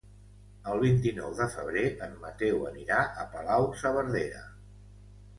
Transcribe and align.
El 0.69 0.79
vint-i-nou 0.83 1.33
de 1.39 1.45
febrer 1.55 1.83
en 2.05 2.15
Mateu 2.23 2.63
anirà 2.69 3.01
a 3.25 3.27
Palau-saverdera. 3.35 4.41